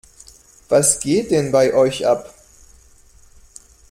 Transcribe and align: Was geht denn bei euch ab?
Was 0.67 0.99
geht 0.99 1.29
denn 1.29 1.51
bei 1.51 1.75
euch 1.75 2.07
ab? 2.07 2.33